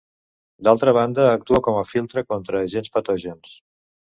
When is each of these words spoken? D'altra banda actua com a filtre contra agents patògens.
D'altra 0.67 0.93
banda 0.97 1.27
actua 1.33 1.61
com 1.67 1.79
a 1.81 1.85
filtre 1.91 2.25
contra 2.33 2.65
agents 2.71 2.93
patògens. 2.97 3.57